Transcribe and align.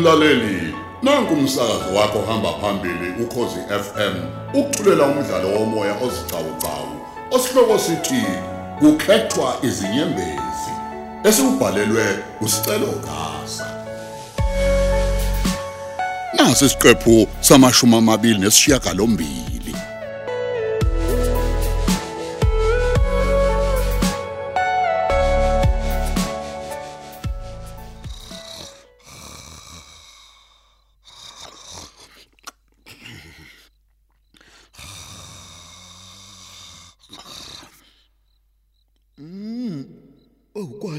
Mlaleli, 0.00 0.74
nanku 1.02 1.34
umsakazo 1.34 1.94
wakho 1.94 2.22
hamba 2.22 2.52
phambili 2.52 3.10
ukhozi 3.22 3.60
FM. 3.68 4.14
Ukuthulela 4.54 5.04
umdlalo 5.04 5.48
womoya 5.48 5.94
ozicawucawu. 5.94 7.00
Osihloko 7.30 7.78
sithi 7.78 8.24
kukhethwa 8.78 9.56
izinyembezi. 9.62 10.72
Esibhalelwe 11.24 12.18
usicelo 12.40 12.86
gasa. 12.86 13.66
Nasi 16.36 16.64
isiqephu 16.64 17.28
samashumi 17.40 17.96
amabili 17.96 18.38
nesishiyagalombili. 18.38 19.49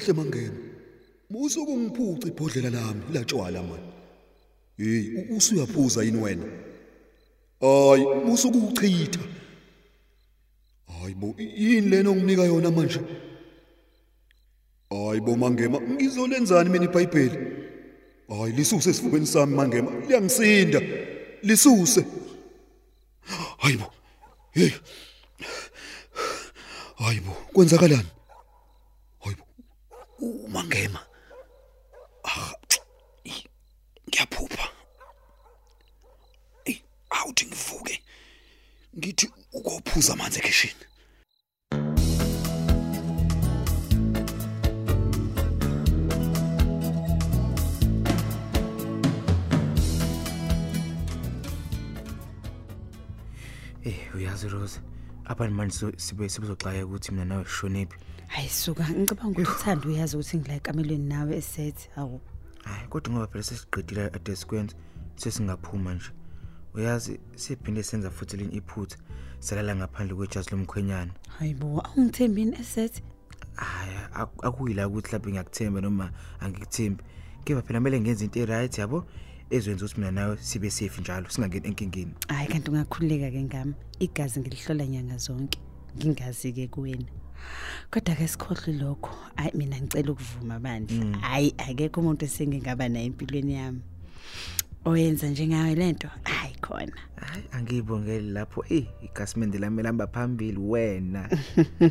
Kwahle 0.02 0.14
mangena. 0.14 0.58
Musuku 1.30 1.78
ngiphuca 1.78 2.28
ibhodlela 2.28 2.70
lami 2.70 3.02
latshwala 3.14 3.62
man. 3.64 3.80
Hey 4.78 5.26
usuyaphuza 5.30 6.04
yini 6.04 6.22
wena? 6.22 6.46
Hayi 7.62 8.06
musuku 8.26 8.58
uchitha. 8.58 9.20
Hayi 10.88 11.14
bo 11.14 11.36
yini 11.38 11.90
lena 11.90 12.10
onginika 12.10 12.44
yona 12.44 12.72
manje? 12.72 13.00
Hayi 14.90 15.22
bo 15.22 15.36
mangema 15.36 15.82
ngizolenzani 15.82 16.70
mina 16.70 16.86
iBhayibheli? 16.86 17.38
Hayi 18.30 18.54
lisuse 18.54 18.90
esifubeni 18.90 19.28
sami 19.28 19.56
mangema 19.56 19.92
liyangisinda. 20.08 20.82
Lisuse. 21.44 22.06
Hayi 23.58 23.78
bo. 23.78 23.94
Hey. 24.52 24.72
Hayi 26.96 27.20
bo 27.20 27.32
kwenzakalani? 27.54 28.10
Hayi 30.22 30.32
bo. 30.32 30.46
umangema. 30.46 31.00
Ah 32.24 32.54
ey, 33.26 33.44
ngiyaphupha. 34.10 34.66
Ey 36.66 36.78
awuthi 37.10 37.46
ngivuke. 37.46 37.96
Ngithi 38.98 39.26
ukophuza 39.54 40.14
amanzi 40.14 40.40
ekishini 40.40 40.86
Eh 53.84 54.16
uyazi 54.16 54.48
Rose 54.50 54.80
apha 55.26 55.50
manje 55.50 55.74
so- 55.76 55.92
sibe 55.98 56.30
sibuzoxaya 56.30 56.86
ukuthi 56.86 57.12
mina 57.12 57.26
nawe 57.26 57.44
sishonephi 57.46 57.98
hayi 58.42 58.50
suka 58.50 58.90
ngicabanga 58.90 59.30
ukuthi 59.42 59.52
uthanda 59.52 59.88
uyazi 59.88 60.16
ukuthi 60.18 60.38
ngila 60.38 60.56
ekamelweni 60.56 61.08
nawe 61.10 61.36
esethi 61.38 61.90
awu 61.96 62.22
hayi 62.64 62.88
kodwa 62.90 63.12
ngoba 63.14 63.28
phela 63.28 63.44
sesiqedile 63.44 64.04
ade 64.06 64.36
sikwenza 64.36 64.76
sesingaphuma 65.16 65.94
nje. 65.94 66.10
Uyazi 66.74 67.20
siphinde 67.36 67.84
senza 67.84 68.10
futhi 68.12 68.38
linye 68.38 68.56
iphutha 68.58 68.98
salala 69.40 69.76
ngaphandle 69.76 70.16
kwejazi 70.16 70.50
lomkhwenyana 70.52 71.12
hayi 71.38 71.54
bo 71.54 71.82
awungithembini 71.86 72.58
esethi 72.62 73.02
hayi 73.56 73.96
ak- 74.14 74.42
akuyila 74.48 74.88
ukuthi 74.88 75.08
mhlawumbe 75.08 75.32
ngiyakuthemba 75.32 75.82
noma 75.82 76.12
angikuthembi. 76.40 77.04
Kepha 77.46 77.62
phela 77.62 77.80
kumele 77.80 78.02
ngenze 78.02 78.24
into 78.26 78.40
e-right 78.40 78.78
yabo? 78.78 79.06
Ezwenza 79.50 79.86
ukuthi 79.86 80.00
mina 80.00 80.12
nawe 80.12 80.38
sibe 80.38 80.70
safe 80.70 81.02
njalo 81.02 81.30
singangeni 81.30 81.68
enkingeni. 81.68 82.14
Hayi 82.28 82.48
kanti 82.48 82.72
ungakhululeka 82.72 83.32
ke 83.32 83.44
ngami. 83.44 83.74
Igazi 84.00 84.40
ngilihlola 84.40 84.86
nyanga 84.86 85.18
zonke. 85.18 85.60
Ngingazi 85.98 86.52
ke 86.54 86.68
kuwena. 86.68 87.06
Kodwa 87.92 88.16
ke 88.16 88.28
sikhohle 88.28 88.74
lokho 88.74 89.12
hayi 89.36 89.52
mina 89.54 89.82
ngicela 89.82 90.12
ukuvuma 90.12 90.60
bandla. 90.60 91.18
Hayi 91.18 91.54
akekho 91.58 92.02
umuntu 92.02 92.26
esengingaba 92.26 92.90
naye 92.90 93.06
empilweni 93.06 93.54
yami. 93.54 93.82
Oyenza 94.86 95.28
njengawe 95.28 95.76
lento 95.76 96.10
hayi 96.24 96.56
khona. 96.62 96.98
Hayi 97.16 97.44
angiyibongeli 97.52 98.32
lapho. 98.32 98.66
Eh 98.70 98.86
igasimende 99.04 99.60
lami 99.60 99.82
lihamba 99.82 100.08
phambili 100.08 100.58
wena. 100.58 101.30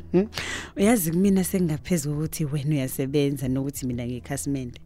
Uyazi 0.77 1.11
kumina 1.11 1.45
sengingaphezulu 1.45 2.17
ukuthi 2.17 2.45
wena 2.45 2.71
uyasebenza 2.71 3.49
nokuthi 3.49 3.87
mina 3.87 4.07
ngikhasimende? 4.07 4.81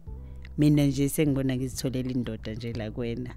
Mina 0.57 0.85
nje 0.85 1.09
sengibona 1.09 1.55
ngizitholela 1.55 2.11
indoda 2.11 2.53
nje 2.53 2.73
la 2.73 2.91
kuwena. 2.91 3.35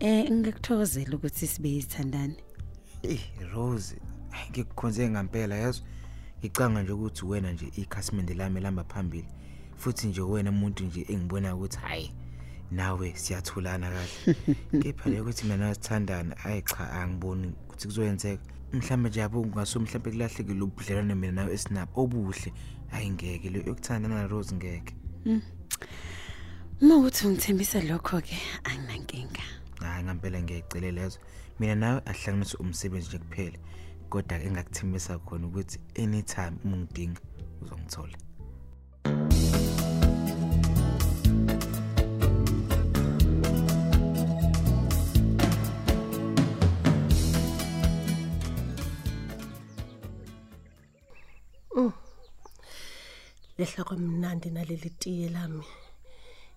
Eh 0.00 0.30
ngikuthokozela 0.30 1.16
ukuthi 1.16 1.46
sibe 1.46 1.68
yithandani. 1.68 2.36
Eh 3.02 3.20
Rose, 3.54 3.96
hayi, 4.32 4.50
ngikukhonze 4.50 5.10
ngempela 5.10 5.54
yazi. 5.54 5.82
Ngicanga 6.38 6.82
nje 6.82 6.92
ukuthi 6.92 7.24
wena 7.26 7.52
nje 7.52 7.66
ikhasimende 7.76 8.34
lami 8.34 8.60
lamba 8.60 8.84
phambili. 8.84 9.28
Futhi 9.76 10.06
nje 10.06 10.20
wena 10.20 10.50
umuntu 10.50 10.84
nje 10.84 11.06
engibona 11.08 11.54
ukuthi 11.54 11.78
hayi 11.78 12.10
nawe 12.70 13.12
siyathulana 13.16 13.90
kahle. 13.90 14.36
Kepha 14.82 15.10
le 15.10 15.20
ukuthi 15.20 15.44
mina 15.44 15.56
nawe 15.56 15.74
sithandana, 15.74 16.34
hayi 16.36 16.62
cha 16.62 16.90
angiboni 16.90 17.52
ukuthi 17.68 17.86
kuzoyenzeka. 17.86 18.42
Mhlambe 18.72 19.08
nje 19.08 19.20
yabo 19.20 19.42
kungaso 19.42 19.80
mhlambe 19.80 20.10
kulahlekile 20.10 20.62
ubudlelwane 20.62 21.14
mina 21.14 21.32
nawe 21.32 21.54
esinabo 21.54 22.02
obuhle. 22.02 22.52
Hayi 22.90 23.10
ngeke 23.10 23.50
le 23.50 23.58
yokuthandana 23.66 24.14
na 24.14 24.26
Rose 24.26 24.54
ngeke. 24.54 24.94
uma 26.80 26.96
uthi 26.96 27.26
ungithembisa 27.26 27.80
lokho 27.80 28.20
ke 28.20 28.36
anginankinga 28.64 29.42
Hayi 29.80 30.04
ngempela 30.04 30.42
ngiyayicela 30.42 30.90
lezo. 30.90 31.18
Mina 31.60 31.74
nawe 31.74 32.02
ahlanganise 32.06 32.56
umsebenzi 32.56 33.08
nje 33.08 33.18
kuphela. 33.18 33.58
Kodwa 34.12 34.38
ke 34.38 34.46
engakuthembisa 34.46 35.18
khona 35.24 35.46
ukuthi 35.46 35.76
anytime 36.02 36.56
uma 36.64 36.76
ungidinga 36.76 37.20
uzongithola. 37.62 38.18
lehla 53.58 53.84
kwamnandi 53.84 54.50
naleli 54.50 54.90
tiye 54.90 55.28
lami 55.28 55.64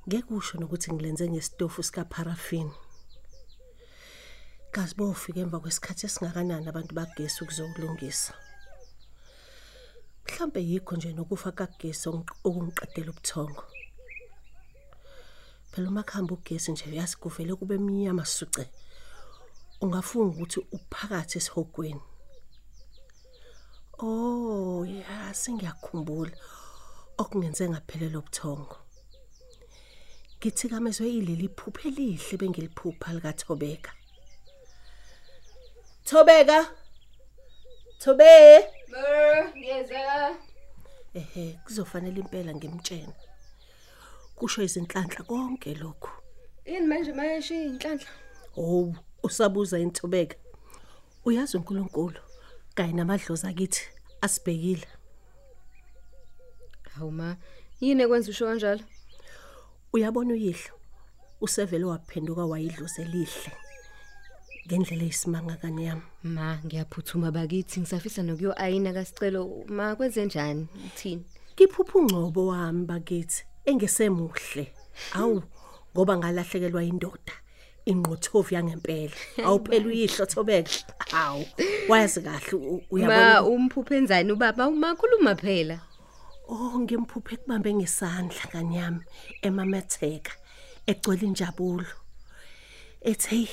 ngeke 0.08 0.34
usho 0.34 0.58
nokuthi 0.58 0.94
ngilenze 0.94 1.30
ngesitofu 1.30 1.84
sika 1.84 2.06
kazi 4.76 4.94
bofika 5.00 5.40
emva 5.44 5.60
kwesikhathi 5.64 6.04
esingakanani 6.06 6.68
abantu 6.70 6.92
bagesi 7.00 7.38
ukuzokulungisa? 7.44 8.34
Mhlambe 10.26 10.60
yikho 10.70 10.94
nje 10.96 11.10
nokufa 11.14 11.52
kagesi 11.60 12.06
okungi- 12.10 12.36
okungiqedela 12.48 13.12
ubuthongo. 13.12 13.64
Phela 15.72 15.88
uma 15.90 16.04
kuhamba 16.08 16.34
ugesi 16.34 16.72
nje 16.72 16.86
uyazi 16.92 17.16
kuvele 17.22 17.56
kube 17.56 17.78
mnyama 17.78 18.26
suce. 18.26 18.66
Ungafunga 19.84 20.32
ukuthi 20.34 20.60
uphakathi 20.76 21.38
esihogweni. 21.38 22.02
Oh, 24.00 24.86
ya 24.86 25.34
sengiyakhumbula 25.34 26.36
okungenze 27.22 27.64
ngaphelelo 27.70 28.20
ubuthongo. 28.20 28.78
Ngithi 30.38 30.70
kamezwe 30.70 31.10
ileli 31.18 31.48
phupho 31.58 31.88
elihle 31.88 32.38
bengiliphupha 32.40 33.14
likaThobeka. 33.14 33.92
Thobeka. 36.06 36.68
Thobe. 38.00 38.70
Ngiyeza. 39.58 40.36
Ehe, 41.14 41.60
kuzofanele 41.66 42.20
impela 42.20 42.54
ngimtshene. 42.56 43.14
Kusho 44.36 44.62
izinhlanhla 44.64 45.24
konke 45.24 45.74
lokhu. 45.76 46.10
Yini 46.66 46.88
manje 46.88 47.14
mayeshi 47.14 47.66
inhlanhla? 47.66 48.08
Oh, 48.58 48.94
usabuza 49.24 49.80
inthobeka. 49.80 50.38
Uyazi 51.26 51.58
uNkulunkulu 51.58 52.20
kanye 52.76 52.94
namadlozi 52.94 53.48
akithi 53.48 53.90
asibhekile. 54.22 54.88
Hawu 56.96 57.12
ma, 57.12 57.38
yini 57.80 58.04
ekwenza 58.04 58.32
usho 58.32 58.46
kanjalo? 58.46 58.84
Uyabona 59.94 60.34
uyihlo 60.34 60.74
usevele 61.42 61.86
waphenduka 61.86 62.46
wayidluze 62.46 63.04
lihle 63.04 63.52
ngendlela 64.68 65.04
eyisimanga 65.04 65.56
kanyama 65.62 66.02
Ma, 66.24 66.58
ngiyaphuthuma 66.66 67.32
bakithi 67.32 67.80
ngisafisa 67.80 68.24
nokuyo 68.24 68.54
ayina 68.64 68.94
kasicelo. 68.94 69.66
Ma 69.68 69.96
kwenze 69.96 70.26
njani? 70.26 70.68
Uthini? 70.86 71.24
Ngiphupha 71.54 72.00
ungcobo 72.00 72.48
wami 72.48 72.86
bakithi 72.86 73.46
engesemuhle 73.66 74.66
awu 75.14 75.44
ngoba 75.94 76.18
ngalahlekelwa 76.18 76.84
indoda 76.84 77.36
inqothovu 77.86 78.54
yangempela 78.56 79.16
awuphela 79.46 79.86
uyihlo 79.86 80.26
thobeka 80.26 80.72
hawu 81.12 81.46
wayazi 81.90 82.22
kahle 82.22 82.58
Ma 82.58 82.80
uyabona 82.92 83.44
umphuphe 83.44 83.98
enzani 83.98 84.32
ubaba? 84.32 84.68
Umakhuluma 84.68 85.36
phela. 85.36 85.80
oh 86.50 86.80
ngimphuphe 86.80 87.38
kubambe 87.38 87.74
ngesandla 87.74 88.46
kanyama 88.52 89.02
emametheka 89.42 90.34
egcwele 90.88 91.26
injabulo 91.28 91.86
ethi 93.02 93.50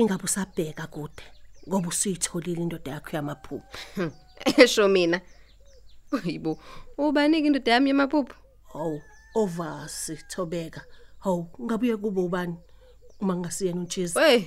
ingabe 0.00 0.24
usabheka 0.24 0.86
kude? 0.86 1.22
Ngoba 1.68 1.88
usuyitholile 1.88 2.62
indoda 2.62 2.90
yakho 2.92 3.16
yamaphupho. 3.16 3.62
Esho 4.62 4.88
mina. 4.88 5.20
Hayibo, 6.10 6.58
ubanike 6.98 7.46
indoda 7.46 7.72
yami 7.72 7.90
yamaphupho. 7.90 8.34
hawu 8.72 9.02
ovasi 9.34 10.16
thobeka. 10.16 10.84
Hawu 11.18 11.48
ngabuye 11.62 11.96
kube 11.96 12.20
ubani? 12.20 12.56
Uma 13.20 13.36
ngasiyena 13.36 13.80
utshiza 13.80 14.20
Hey, 14.20 14.44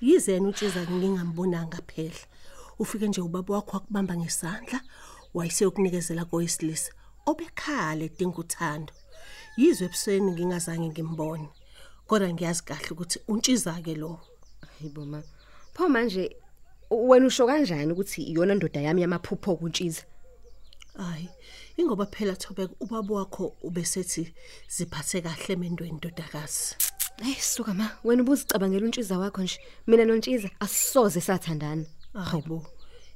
yize 0.00 0.32
yena 0.32 0.48
utshiza 0.48 0.82
ngingambonanga 0.82 1.78
phela. 1.86 2.26
Ufike 2.78 3.08
nje 3.08 3.20
ubaba 3.20 3.54
wakho 3.54 3.72
wakubamba 3.72 4.16
ngesandla 4.16 4.80
wayeseyokunikezela 5.34 6.24
kowesilisa. 6.24 6.92
Obekhala 7.26 8.04
edinga 8.04 8.38
uthando. 8.38 8.92
Yizwe 9.56 9.86
ebusweni 9.86 10.32
ngingazange 10.32 10.88
ngimbone. 10.88 11.48
Kodwa 12.06 12.28
ngiyazi 12.32 12.64
kahle 12.64 12.90
ukuthi 12.90 13.18
untshiza 13.28 13.72
ke 13.84 13.94
lo. 13.94 14.18
Hayibo 14.80 15.04
ma. 15.04 15.22
Pho 15.74 15.88
manje 15.88 16.36
wena 16.90 17.26
usho 17.26 17.46
kanjani 17.46 17.92
ukuthi 17.92 18.22
iyona 18.22 18.54
ndoda 18.54 18.80
yami 18.80 19.02
yamaphupho 19.02 19.56
kuntshiza? 19.56 20.02
hayi 20.96 21.28
ingoba 21.76 22.06
phela 22.06 22.36
thobeka 22.36 22.74
ubaba 22.80 23.14
wakho 23.14 23.56
ubesethi 23.62 24.34
ziphathe 24.68 25.20
kahle 25.22 25.52
emendweni 25.54 25.96
ndodakazi 25.96 26.76
Hey 27.22 27.34
suka 27.34 27.74
ma, 27.74 27.90
wena 28.04 28.22
ubuzicabangela 28.22 28.84
untshiza 28.86 29.18
wakho 29.18 29.42
nje. 29.42 29.58
Mina 29.86 30.04
nontshiza 30.04 30.50
asisoze 30.60 31.20
sathandana. 31.20 31.84
hayibo 32.14 32.66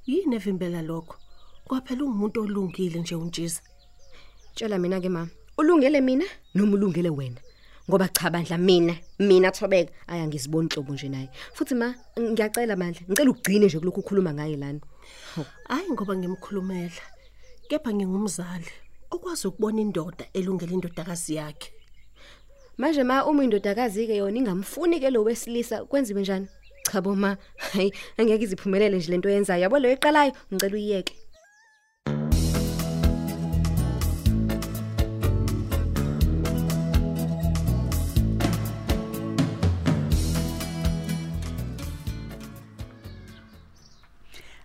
yini 0.07 0.37
evimbela 0.37 0.83
lokho 0.83 1.17
kwaphela 1.67 2.05
ungumuntu 2.05 2.43
olungile 2.43 3.01
nje 3.01 3.15
untshiza 3.15 3.61
Tshela 4.55 4.79
mina 4.79 5.01
ke 5.01 5.09
mama, 5.09 5.31
ulungele 5.59 6.01
mina 6.01 6.25
noma 6.55 6.73
ulungele 6.77 7.11
wena? 7.11 7.41
Ngoba 7.89 8.09
cha 8.09 8.31
bandla 8.31 8.59
mina, 8.59 8.97
mina 9.19 9.51
Thobeka 9.51 9.93
ayangiziboni 10.07 10.69
inhlobo 10.69 10.93
nje 10.95 11.09
naye. 11.09 11.29
Futhi 11.53 11.75
ma, 11.75 11.95
ngiyacela 12.19 12.77
bandla, 12.77 13.01
ngicela 13.11 13.31
ugcine 13.31 13.67
nje 13.67 13.79
kulokhu 13.79 14.01
ukhuluma 14.01 14.35
ngaye 14.35 14.57
lana. 14.57 14.81
hayi 15.69 15.91
ngoba 15.93 16.17
ngimkhulumela 16.17 17.03
kepha 17.69 17.91
ngingumzali 17.95 18.71
okwazi 19.11 19.47
ukubona 19.49 19.81
indoda 19.81 20.25
elungele 20.33 20.73
indodakazi 20.73 21.35
yakhe 21.35 21.73
Manje 22.79 23.03
ma 23.05 23.25
uma 23.27 23.45
indodakazi 23.45 24.07
ke 24.07 24.17
yona 24.17 24.39
ingamfuni 24.39 25.01
ke 25.01 25.11
lo 25.11 25.23
wesilisa 25.23 25.85
kwenziwe 25.85 26.21
njani? 26.23 26.49
Cha 26.91 27.01
bo 27.01 27.15
ma, 27.15 27.37
hayi 27.57 27.93
angeke 28.19 28.45
iziphumelele 28.45 28.97
nje 28.97 29.11
lento 29.11 29.29
yenzayo. 29.29 29.63
Yabo 29.63 29.79
lo 29.79 29.89
eqalayo 29.89 30.33
ngicela 30.53 30.75
uyiyeke. 30.75 31.15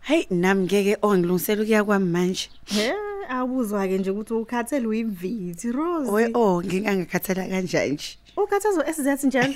Hey 0.09 0.25
nami 0.29 0.63
ngeke 0.63 0.97
ongilungisela 1.01 1.61
ukuya 1.61 1.83
kwami 1.83 2.09
manje. 2.09 2.49
He 2.65 2.93
awubuzwa 3.29 3.87
ke 3.87 3.97
nje 3.97 4.09
ukuthi 4.09 4.33
ukhathele 4.33 4.87
uyivithi 4.87 5.71
Rose. 5.71 6.11
We 6.11 6.31
oh 6.33 6.63
ngingangikhathala 6.63 7.47
kanjani 7.47 7.93
nje. 7.93 8.17
ukhathazo 8.37 8.83
esizathi 8.89 9.27
njalo. 9.27 9.53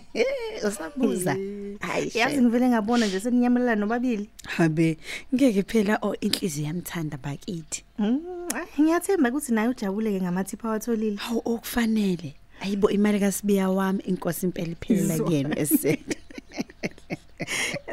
Usabuza. 0.68 1.36
Hayi 1.80 2.10
Yazi 2.14 2.42
ngivele 2.42 2.68
ngabona 2.68 3.06
nje 3.06 3.20
seninyamelela 3.20 3.74
nobabili. 3.74 4.28
habe 4.46 4.98
ngeke 5.34 5.62
phela 5.62 5.98
oh 6.02 6.14
inhliziyo 6.20 6.66
yamthanda 6.66 7.16
bakithi. 7.16 7.84
Mm, 7.98 8.20
ay, 8.54 8.82
ngiyathemba 8.82 9.28
ukuthi 9.28 9.52
naye 9.52 9.68
ujabuleke 9.68 10.20
ngamathipha 10.20 10.68
awatholile. 10.68 11.16
Hawu 11.16 11.42
okufanele. 11.44 12.34
Ayibo 12.60 12.90
imali 12.90 13.20
kaSibiya 13.20 13.70
wami 13.70 14.02
inkosi 14.06 14.46
impela 14.46 14.72
iphelela 14.72 15.14
Izwa. 15.14 15.26
kuyena 15.26 15.58
esithe. 15.58 15.98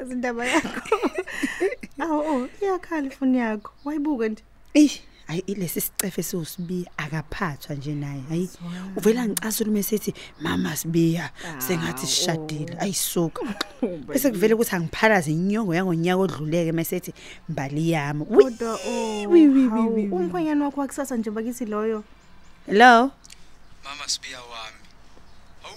Izindaba 0.01 0.45
yakho. 0.45 0.97
Awu 2.03 2.19
oh 2.19 2.47
iyakhala 2.61 3.07
ifuni 3.07 3.37
yakho. 3.37 3.71
Wayibuka 3.85 4.27
nje. 4.27 4.43
Eh 4.73 4.91
ayi 5.27 5.43
ilesi 5.47 5.81
sicefe 5.81 6.23
sosibiya 6.23 6.91
akaphathwa 6.97 7.75
nje 7.75 7.95
naye 7.95 8.21
hayi 8.29 8.49
uvela 8.95 9.27
ngicasula 9.27 9.71
mesethi 9.71 10.13
mama 10.41 10.75
sibiya 10.75 11.31
sengathi 11.59 12.07
sishadile 12.07 12.77
ayisuka 12.79 13.41
bese 14.07 14.31
kuvele 14.31 14.53
ukuthi 14.53 14.75
angiphalaze 14.75 15.31
inyongo 15.31 15.75
yangonyaka 15.75 16.21
odluleke 16.21 16.71
mesethi 16.71 17.13
mbali 17.49 17.91
yami 17.91 18.23
Wi- 18.29 18.43
Kodwa 18.43 18.73
oh. 18.87 19.27
wi- 19.27 19.27
wi- 19.27 19.47
wi- 19.47 19.69
hawu, 19.69 19.95
wi- 19.95 20.01
wi. 20.07 20.11
Umkhwenyana 20.11 20.65
wakho 20.65 20.81
wakusasa 20.81 21.17
nje 21.17 21.29
bakithi 21.31 21.65
loyo. 21.65 22.03
hello 22.65 23.11
Mama 23.83 24.07
Sibiya 24.07 24.39
wami. 24.39 24.79
Hawu. 25.63 25.75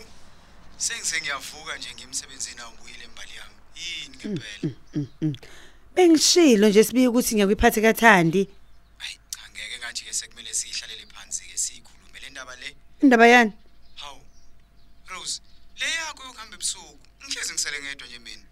Sengise 0.76 1.20
ngiyavuka 1.20 1.76
nje 1.78 1.88
ngimsebenzini 1.94 2.60
awubuyile 2.60 2.60
embali 2.60 2.68
yami. 2.70 2.70
Yini 2.70 2.79
ngempela? 4.28 5.34
bengishilo 5.94 6.68
nje 6.68 6.84
sibiya 6.84 7.10
ukuthi 7.10 7.34
ngiyakuyiphathe 7.34 7.80
kathandi 7.82 8.42
Hayi 8.98 9.16
cha 9.34 9.42
ngeke 9.52 9.76
ngathi 9.78 10.02
ke 10.04 10.12
sekumele 10.14 10.54
sihlalele 10.54 11.04
phansi 11.14 11.42
ke 11.50 11.56
sikhulume 11.58 12.18
le 12.22 12.28
ndaba 12.30 12.54
le. 12.56 12.68
indaba 13.02 13.26
yani 13.26 13.52
Hawu. 13.96 14.20
Rose, 15.10 15.40
le 15.80 15.86
yakho 15.86 16.22
yokuhamba 16.26 16.54
ebusuku. 16.56 16.98
Ngihlezi 17.26 17.52
ngisele 17.52 17.76
ngedwa 17.82 18.06
nje 18.08 18.18
mina. 18.18 18.46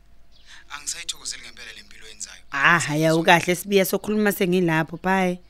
Angisayithokozeli 0.71 1.43
ngempela 1.43 1.73
lempilo 1.73 2.07
yenzayo. 2.09 2.43
ah 2.53 2.79
haya 2.79 3.17
ukahle 3.17 3.55
sibiya 3.57 3.85
sokhuluma 3.85 4.33
sengilapho 4.33 4.97
bye 5.03 5.41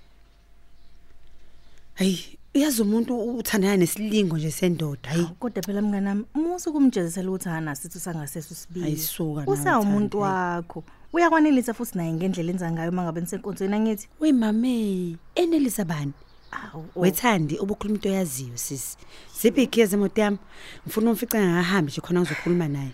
hayi 1.94 2.37
uyazi 2.54 2.82
umuntu 2.82 3.12
uthandana 3.38 3.76
nesilingo 3.76 4.36
nje 4.38 4.50
sendoda 4.50 5.10
hayi 5.10 5.26
Kodwa 5.40 5.62
phela 5.62 5.82
mnganami 5.82 6.24
musu 6.34 6.72
kumjezisela 6.72 7.28
ukuthi 7.30 7.48
hana 7.48 7.74
sithi 7.74 7.98
sangasese 8.00 8.48
usibiya. 8.54 8.86
Ayisuka 8.86 9.40
nawe, 9.44 9.52
Usawumuntu 9.58 10.18
Thandi. 10.18 10.32
wakho. 10.32 10.84
Uyakwanelisa 11.12 11.74
futhi 11.74 11.98
naye 11.98 12.12
ngendlela 12.12 12.50
enza 12.50 12.72
ngayo 12.72 12.92
mangabe 12.92 13.20
nisenkonzweni 13.20 13.74
angithi. 13.74 14.08
we 14.20 14.32
mame 14.32 15.16
enelisa 15.34 15.84
bani 15.84 16.12
Awu. 16.52 16.84
wethandi 16.96 17.58
ubukhuluma 17.58 17.96
into 17.96 18.08
yaziyo 18.08 18.56
sisi 18.56 18.96
ziphi 19.40 19.62
igezi 19.62 19.94
emoto 19.94 20.20
yami 20.20 20.38
ngifuna 20.86 21.10
umfica 21.10 21.34
ngahambi 21.38 21.92
nje 21.92 22.00
khona 22.00 22.20
ngizokhuluma 22.20 22.68
naye 22.68 22.92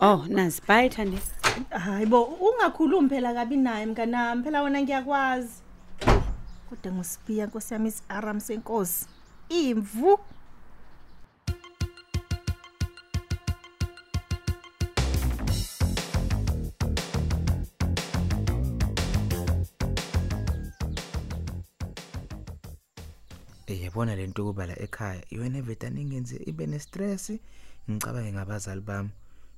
oh 0.00 0.24
nazi 0.28 0.60
bye 0.68 0.88
thandi 0.88 1.18
Hayibo 1.70 2.22
ungakhulumi 2.24 3.08
phela 3.08 3.34
kabi 3.34 3.56
naye 3.56 3.86
mnganami 3.86 4.42
phela 4.42 4.62
wena 4.62 4.82
ngiyakwazi. 4.82 5.52
Kodwa 6.72 6.92
ngusibiya 6.92 7.46
Nkosi 7.46 7.74
yami 7.74 7.88
isiaram 7.88 8.40
senkosi. 8.40 9.06
Imvu. 9.48 10.18
Eh 23.66 23.82
yabona 23.82 24.16
lento 24.16 24.44
kuba 24.44 24.66
la 24.66 24.78
ekhaya 24.78 25.20
yona 25.30 25.58
evedane 25.58 26.00
ingenze 26.00 26.36
ibe 26.36 26.66
ne 26.66 26.78
stress 26.78 27.32
ngicabange 27.90 28.32
ngabazali 28.32 28.80
bami 28.80 29.10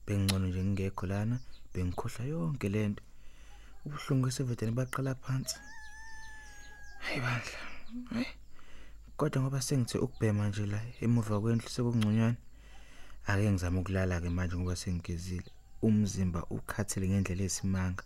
bengcono 0.07 0.47
nje 0.47 0.65
ngingekho 0.65 1.07
lana 1.07 1.39
bengikhohlwa 1.73 2.27
yonke 2.27 2.69
lento 2.69 3.03
ubuhlungu 3.87 4.29
esevedane 4.29 4.73
baqala 4.73 5.15
phansi 5.15 5.57
hayi 7.05 7.21
bandla. 7.21 7.59
Hayi 8.11 8.27
kodwa 9.17 9.43
ngoba 9.43 9.63
sengithe 9.63 9.99
ukubhema 9.99 10.49
nje 10.49 10.67
la 10.67 10.81
emuva 11.05 11.41
kwendlu 11.41 11.69
sekungconywana 11.69 12.37
ake 13.27 13.51
ngizama 13.51 13.81
ukulala 13.81 14.21
ke 14.21 14.29
manje 14.31 14.57
ngoba 14.57 14.77
sengigezile. 14.77 15.51
Umzimba 15.83 16.41
ukhathele 16.57 17.09
ngendlela 17.09 17.45
esimanga 17.45 18.05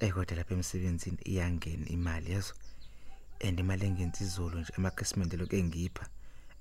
Eh 0.00 0.12
kodwa 0.14 0.36
lapha 0.36 0.54
emsebenzini 0.54 1.18
iyangena 1.30 1.86
imali 1.96 2.32
yazo 2.32 2.54
and 3.46 3.60
imali 3.60 3.86
engenzi 3.86 4.24
izolo 4.24 4.60
nje 4.60 4.72
amakhasimende 4.76 5.36
lokho 5.36 5.56
engipha 5.56 6.04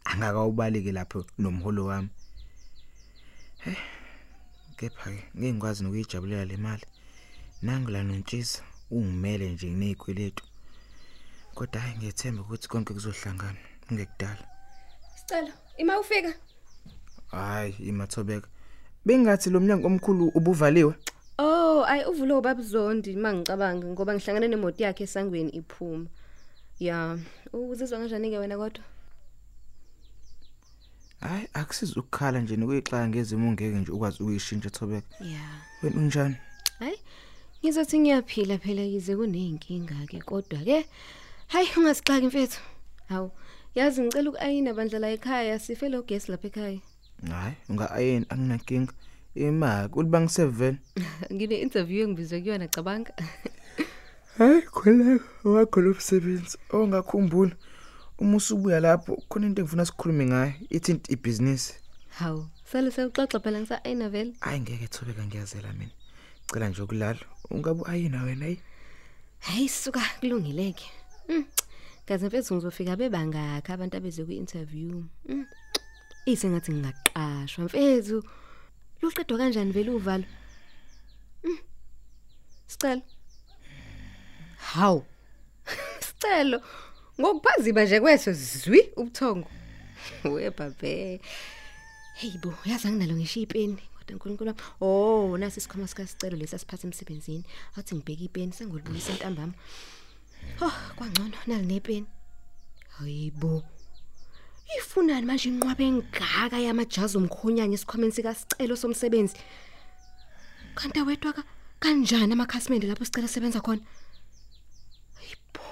angakawubaleki 0.09 0.91
lapho 0.91 1.25
nomholo 1.41 1.85
wami. 1.85 2.09
Eh 3.67 3.77
kepha 4.77 5.09
ke 5.11 5.23
ngeke 5.35 5.53
ngikwazi 5.53 5.83
nokuyijabulela 5.83 6.45
le 6.45 6.57
mali. 6.57 6.87
Nangila 7.61 8.03
nontshisa 8.03 8.61
ungimele 8.91 9.45
nje 9.51 9.69
nezikweletu 9.69 10.43
kodwa 11.59 11.81
hayi 11.81 11.97
ngiyethemba 11.97 12.41
ukuthi 12.41 12.67
konke 12.71 12.93
kuzohlangana 12.93 13.59
ngekudala 13.93 14.43
Sicela, 15.19 15.51
ima 15.77 15.99
ufika. 15.99 16.33
hayi 17.31 17.75
imathobeka 17.91 18.47
bengathi 19.05 19.49
lo 19.49 19.59
mnyango 19.59 19.87
omkhulu 19.87 20.31
ubuvaliwe 20.37 20.93
Oh, 21.41 21.85
ayi 21.85 22.03
uvule 22.05 22.33
ubaba 22.33 22.61
Zondi 22.61 23.15
mangicabanga 23.15 23.87
ngoba 23.87 24.13
ngihlangane 24.15 24.47
nemoto 24.47 24.83
yakhe 24.83 25.03
esangweni 25.03 25.51
iphuma. 25.55 26.07
Ya, 26.79 27.17
uzizwa 27.53 27.99
kanjani 27.99 28.29
ke 28.31 28.37
wena 28.37 28.57
kodwa? 28.57 28.83
hayi 31.19 31.47
akusiza 31.53 31.99
ukukhala 31.99 32.39
nje 32.41 32.55
nokuyixaka 32.57 33.07
ngezimo 33.07 33.49
ungeke 33.49 33.75
nje 33.79 33.91
ukwazi 33.91 34.23
ukuyishintsha 34.23 34.69
thobeka 34.69 35.07
Ya. 35.23 35.43
wena 35.83 35.97
unjani 36.01 36.35
Hayi, 36.79 36.97
ngizothi 37.63 37.99
ngiyaphila 37.99 38.57
phela 38.57 38.81
yize 38.81 39.15
kuneyinkinga 39.15 39.95
ke 40.11 40.19
kodwa 40.21 40.59
ke 40.59 40.85
hayi 41.49 41.67
ungasixaki 41.77 42.27
mfethu. 42.27 42.59
Hawu, 43.09 43.31
yazi 43.75 44.01
ngicela 44.01 44.29
ukuayina 44.29 44.73
bandla 44.73 44.99
la 44.99 45.09
ekhaya 45.11 45.59
sifele 45.59 45.97
ugesi 45.97 46.31
lapha 46.31 46.47
ekhaya. 46.47 46.79
Hayi 47.29 47.55
unga-ayini 47.69 48.25
anginankinga. 48.29 48.93
Imaki 49.35 49.99
uliba 49.99 50.21
ngisevele 50.21 50.77
ngine 51.33 51.55
interview 51.61 52.03
engibizwe 52.03 52.41
kuyona 52.41 52.67
cabanga. 52.67 53.13
Hayi 54.37 54.61
khona 54.61 55.19
wakho 55.43 55.81
lo 55.81 55.89
msebenzi. 55.91 56.57
Ongakhumbula 56.69 57.55
uma 58.17 58.37
usubuya 58.37 58.79
lapho 58.79 59.15
khona 59.29 59.47
into 59.47 59.61
engifuna 59.61 59.85
sikhulume 59.85 60.25
ngayo 60.25 60.53
ithinta 60.69 61.11
ibhizinisi. 61.13 61.73
Hawu 62.09 62.45
sale 62.71 62.91
sewuxoxa 62.91 63.39
phela 63.39 63.59
ngisa-ayina 63.59 64.09
vele. 64.09 64.33
Hayi 64.39 64.59
ngeke 64.59 64.87
thobeka 64.87 65.23
ngiyazela 65.25 65.73
mina. 65.73 65.91
Cela 66.53 66.69
nje 66.69 66.81
ukulala. 66.81 67.19
Ungabe 67.51 67.81
u-ayina 67.81 68.23
wena 68.23 68.45
yi 68.47 68.59
hayi 69.39 69.69
suka 69.69 70.01
kulungileke. 70.19 70.85
Mm, 70.85 71.08
kaze 72.05 72.27
mfethu 72.27 72.55
ngizofika 72.55 72.95
bebangakhi 72.95 73.71
abantu 73.71 73.97
abeze 73.97 74.23
kwi-interview. 74.25 75.03
Mm, 75.29 75.45
isengathi 76.25 76.71
ngingaqashwa. 76.71 77.65
Mfethu 77.65 78.23
luqedwa 79.01 79.37
kanjani 79.37 79.71
vele 79.71 79.91
uvalo? 79.91 80.27
Mm, 81.43 81.59
sicelo. 82.67 83.01
Hawu. 84.57 85.05
Sicelo. 86.05 86.61
Ngokuphazima 87.19 87.83
nje 87.83 87.99
kwethu 87.99 88.33
zwi 88.33 88.81
ubuthongo. 88.95 89.49
Webhabhe 90.33 91.21
hey 92.19 92.37
bo 92.41 92.53
yazi 92.65 92.87
anginalo 92.87 93.15
ngisho 93.15 93.39
ipeni 93.39 93.83
kodwa 93.97 94.15
nkulunkulu 94.15 94.49
wami. 94.49 94.61
Oh 94.81 95.37
nasi 95.37 95.59
isikhwama 95.59 95.87
sikasicelo 95.87 96.37
lesi 96.37 96.59
siphathe 96.59 96.87
emsebenzini. 96.87 97.43
Athi 97.77 97.95
ngibheke 97.95 98.23
ipeni 98.23 98.53
sengolibuyisa 98.53 99.11
entambama. 99.11 99.53
Oh 100.61 100.77
kwangcono 100.95 101.37
nali 101.47 101.65
nepeni. 101.65 102.07
Hayibo 102.97 103.63
ifunani 104.77 105.25
manje 105.25 105.49
inqwabe 105.49 105.83
engaka 105.83 106.57
yamajazi 106.59 107.17
omkhonyanya 107.17 107.75
esikhwameni 107.75 108.13
sikasicelo 108.15 108.75
somsebenzi? 108.75 109.35
Kanti 110.75 110.99
awedwa 110.99 111.33
ka 111.33 111.43
kanjani 111.79 112.33
amakhasimende 112.33 112.87
lapho 112.87 113.05
sicela 113.05 113.27
sebenza 113.27 113.61
khona? 113.61 113.81
Hayibo 115.17 115.65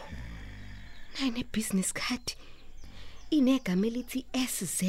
nayi 1.14 1.32
ne-business 1.32 1.94
card 1.94 2.28
inegama 3.30 3.88
elithi 3.88 4.26
SZ 4.34 4.82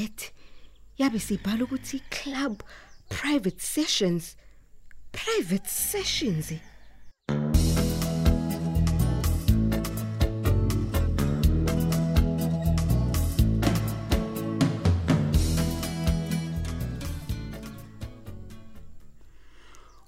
yabe 0.98 1.18
sibhala 1.18 1.64
ukuthi 1.64 2.00
club 2.10 2.62
private 3.08 3.60
sessions. 3.60 4.36
Private 5.12 5.68
sessions 5.68 6.52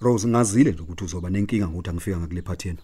Rose 0.00 0.28
ngazile 0.28 0.73
nje 0.73 0.83
ukuthi 0.83 1.04
uzoba 1.04 1.30
nenkinga 1.30 1.69
ngokuthi 1.69 1.90
angifika 1.90 2.19
ngakule 2.19 2.42
phatheni 2.42 2.78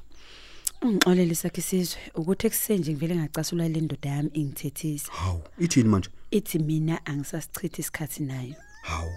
ungixolele 0.82 1.34
sakhe 1.34 1.60
sizwe 1.62 1.98
ukuthi 2.14 2.46
ekuseni 2.46 2.80
ngivele 2.80 3.16
ngacasula 3.16 3.68
le 3.68 3.80
ndoda 3.80 4.10
yami 4.10 4.30
ingithethisa. 4.34 5.12
Hawu 5.12 5.40
ithini 5.58 5.88
manje? 5.88 6.10
Ithi 6.30 6.58
mina 6.58 7.06
angisasichitha 7.06 7.78
isikhathi 7.80 8.22
nayo. 8.22 8.54
Hawu 8.82 9.10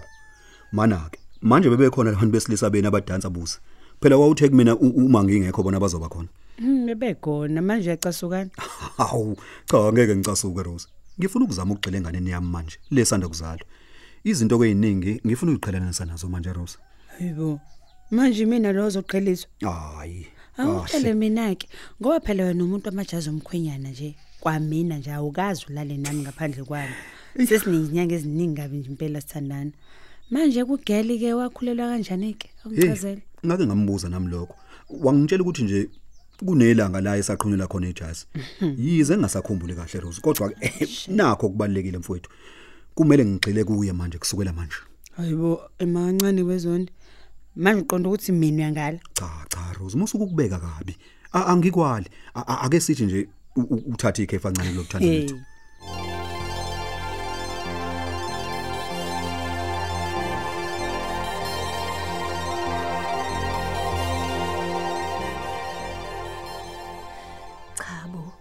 mana 0.72 1.08
ke 1.12 1.18
manje 1.42 1.68
bebekhona 1.70 2.10
labantu 2.10 2.32
besilisa 2.32 2.70
beni 2.70 2.86
abadansa 2.86 3.30
busi 3.30 3.58
phela 4.00 4.16
wawuthe 4.16 4.48
kumina 4.48 4.76
u- 4.76 4.96
uma 5.06 5.24
ngingekho 5.24 5.62
bona 5.62 5.80
bazoba 5.80 6.08
khona? 6.08 6.28
Hmm 6.58 6.86
bebekhona 6.86 7.62
manje 7.62 7.88
uyacasukana 7.90 8.50
hawu 8.96 9.36
cha 9.66 9.92
ngeke 9.92 10.16
ngicasuke 10.16 10.62
Rose. 10.62 10.88
Ngifuna 11.20 11.44
ukuzama 11.44 11.72
ukugxila 11.74 11.98
enganeni 11.98 12.30
yami 12.30 12.46
manje 12.48 12.78
lesanda 12.90 13.28
kuzalwa. 13.28 13.66
Izinto 14.24 14.58
kweyiningi 14.58 15.20
ngifuna 15.26 15.52
ukuqhelanisa 15.52 16.04
nazo 16.04 16.28
manje 16.28 16.52
Rose. 16.52 16.78
Hayibo. 17.18 17.60
Manje 18.10 18.46
mina 18.46 18.72
lo 18.72 18.86
ozoqheliswa 18.86 19.50
hayi 19.60 20.26
awucele 20.56 21.14
mina 21.14 21.54
ke 21.54 21.68
ngoba 22.00 22.20
phela 22.20 22.44
wena 22.44 22.64
umuntu 22.64 22.88
amajazi 22.88 23.28
omkhwenyana 23.28 23.90
nje 23.90 24.14
kwamina 24.40 24.98
nje 24.98 25.12
awukazi 25.12 25.66
ulale 25.68 25.96
nami 25.96 26.22
ngaphandle 26.22 26.64
kwami. 26.64 26.94
Sesinezinyanga 27.36 28.14
eziningi 28.14 28.56
kabi 28.56 28.76
nje 28.76 28.88
impela 28.90 29.20
sithandana. 29.20 29.70
Manje 30.30 30.64
kugeli 30.64 31.18
ke 31.18 31.32
wakhulelwa 31.34 31.88
kanjani 31.88 32.34
ke 32.34 32.48
Hey, 32.48 32.72
ungichazela 32.72 33.20
ngake 33.46 33.66
ngambuza 33.66 34.08
nami 34.08 34.28
lokho. 34.28 34.56
Wangitshela 34.88 35.42
ukuthi 35.42 35.62
nje 35.62 35.88
kunelanga 36.46 37.00
la 37.00 37.16
esaqhunyelwa 37.16 37.68
khona 37.68 37.88
ijazi. 37.88 38.26
Yize 38.78 39.16
ngingasakhumbuli 39.16 39.74
kahle 39.74 40.00
Rose 40.00 40.20
kodwa 40.20 40.50
ke 40.50 40.88
nakho 41.08 41.48
kubalekile 41.48 41.98
mfowethu. 41.98 42.30
Kumele 42.94 43.24
ngigxile 43.24 43.64
kuye 43.64 43.92
manje 43.92 44.18
kusukela 44.18 44.52
manje. 44.52 44.76
Hayibo 45.16 45.70
emancane 45.78 46.42
wezonto 46.42 46.92
manje 47.56 47.82
uqonda 47.82 48.08
ukuthi 48.08 48.32
mina 48.32 48.56
uyangala. 48.62 48.98
Cha 49.14 49.28
cha 49.48 49.72
Rose 49.78 49.96
musuku 49.96 50.24
ukubeka 50.24 50.58
kabi 50.58 50.96
A- 51.32 51.46
angikwali. 51.46 52.06
A- 52.34 52.44
a- 52.46 52.60
ake 52.64 52.80
sithi 52.80 53.04
nje 53.06 53.28
u- 53.56 53.60
u- 53.74 53.84
uthathe 53.92 54.22
ikhefa 54.22 54.52
kancane 54.52 54.72
lokuthanda 54.76 55.06
hey. 55.06 55.20
Lethu 55.20 55.36
cha 67.78 68.08
bo 68.12 68.32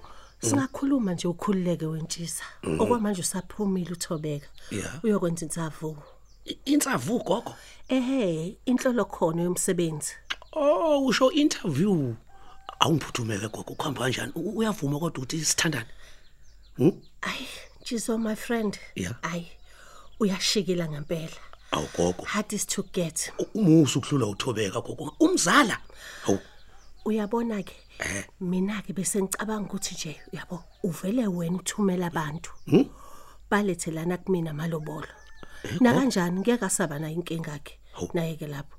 singakhuluma 0.42 1.14
nje 1.14 1.28
ukhululeke 1.28 1.86
wentshisa. 1.86 2.44
Okwamanje 2.80 3.22
usaphumile 3.22 3.92
uthobeka. 3.92 4.48
Yeah. 4.72 5.04
uyokwenza 5.04 5.46
insavu 5.46 5.98
I- 5.98 6.19
Insavu 6.66 7.20
gogo. 7.24 7.54
ehe 7.90 8.58
inhlolo 8.66 9.06
khona 9.06 9.42
yomsebenzi 9.44 10.14
Oh, 10.54 11.06
usho 11.06 11.32
interview. 11.32 12.16
Awungiphuthumeke 12.80 13.48
gogo 13.52 13.76
kuhamba 13.76 14.02
kanjani? 14.02 14.32
U- 14.36 14.58
Uyavuma 14.58 15.00
kodwa 15.00 15.24
ukuthi 15.24 15.46
sithandane. 15.46 15.86
ayi 17.22 17.48
ntshisa 17.82 18.18
my 18.18 18.36
friend 18.36 18.80
Yeah. 18.96 19.16
ayi 19.22 19.48
uyashikila 20.20 20.88
ngempela 20.90 21.38
Awu 21.72 21.88
gogo. 21.98 22.24
hard 22.26 22.54
is 22.54 22.66
to 22.66 22.84
get 22.94 23.32
Umusa 23.54 24.00
ukuhlula 24.00 24.28
uthobeka 24.28 24.82
gogo. 24.82 25.14
Umzala. 25.20 25.78
Awu 26.28 26.40
uyabona 27.06 27.64
ke 27.64 27.76
mina 28.40 28.82
ke 28.82 28.94
bese 28.94 29.22
ngicabanga 29.22 29.68
ukuthi 29.68 29.96
nje 29.96 30.22
uyabo 30.34 30.64
uvele 30.84 31.28
wena 31.28 31.58
uthumela 31.58 32.08
abantu 32.08 32.50
balethelana 33.52 34.18
kumina 34.18 34.54
malobolo 34.54 35.08
na 35.82 35.94
kanjani 35.94 36.40
ngeke 36.40 36.66
asaba 36.66 37.00
nayo 37.00 37.16
inkinga 37.16 37.60
ke 37.64 37.80
naye 38.14 38.36
ke 38.36 38.48
lapho. 38.48 38.78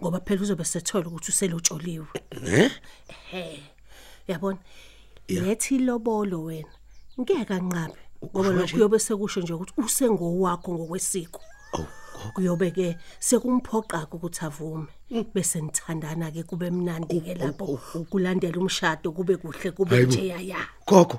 Ngoba 0.00 0.20
phela 0.20 0.42
uzobe 0.42 0.64
sethola 0.64 1.06
ukuthi 1.06 1.30
uselotsholiwe. 1.30 2.06
Eh? 3.32 3.60
yabona? 4.28 4.58
Lethi 5.28 5.78
lobolo 5.78 6.42
wena 6.44 6.72
ngeke 7.20 7.54
anqabe. 7.54 8.00
Ngoba 8.24 8.50
lokho 8.50 8.72
kuyobe 8.74 8.98
sekusho 8.98 9.40
nje 9.40 9.52
ukuthi 9.52 9.72
usengowakho 9.76 10.72
ngokwesiko. 10.74 11.40
Kuyobe 12.34 12.70
ke 12.70 12.96
sekumphoqa 13.18 14.06
ukuthi 14.12 14.44
avume. 14.44 14.86
Bese 15.34 15.60
nithandana 15.60 16.30
ke 16.30 16.42
kube 16.42 16.70
mnandi 16.70 17.20
ke 17.20 17.34
lapho 17.34 17.78
kulandela 18.10 18.58
umshado 18.58 19.12
kube 19.12 19.36
kuhle 19.36 19.70
kube 19.70 20.06
nje 20.06 20.26
yaya 20.26 20.62
gogo. 20.86 21.18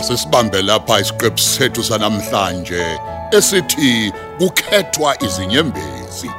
Asisibambe 0.00 0.62
lapha 0.62 1.00
isiqephu 1.00 1.38
sethu 1.38 1.84
sanamhlanje 1.84 2.84
esithi 3.32 4.12
kukhethwa 4.38 5.22
izinyembezi. 5.24 6.30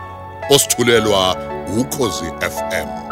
Osithulelwa 0.49 1.35
ukhozi 1.79 2.25
FM 2.25 3.10